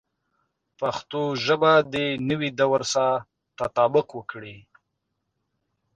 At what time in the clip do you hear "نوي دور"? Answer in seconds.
2.29-2.81